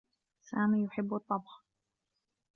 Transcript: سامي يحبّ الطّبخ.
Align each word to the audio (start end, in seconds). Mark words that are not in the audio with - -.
سامي 0.41 0.83
يحبّ 0.85 1.13
الطّبخ. 1.15 1.63